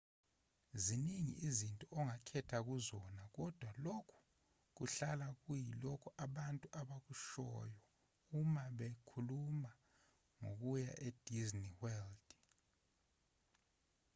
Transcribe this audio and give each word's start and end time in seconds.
ziningi 0.83 1.33
izinto 1.47 1.85
ongakhetha 1.99 2.57
kuzona 2.67 3.23
kodwa 3.35 3.69
lokhu 3.85 4.17
kuhlala 4.75 5.27
kuyilokho 5.41 6.09
abantu 6.25 6.65
abakushoyo 6.81 7.79
uma 8.39 8.63
bekhuluma 8.77 9.71
ngokuya 10.41 10.91
e-disney 11.07 11.69
world 11.79 12.27